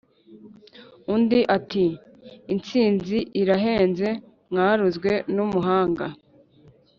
[1.13, 4.09] Undi ati"insinzi irahenze
[4.51, 6.05] mwarozwe n’umuhanga"